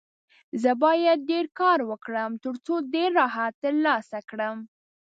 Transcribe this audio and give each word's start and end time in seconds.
زه 0.61 0.71
باید 0.83 1.19
ډېر 1.31 1.45
کار 1.59 1.79
وکړم، 1.89 2.31
ترڅو 2.43 2.73
ډېر 2.93 3.09
راحت 3.21 3.53
ترلاسه 3.63 4.19
کړم. 4.29 4.57